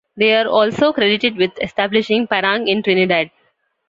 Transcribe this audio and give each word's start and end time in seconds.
They 0.17 0.35
are 0.35 0.47
also 0.47 0.93
credited 0.93 1.37
with 1.37 1.51
establishing 1.61 2.25
parang 2.25 2.67
in 2.67 2.81
Trinidad. 2.81 3.29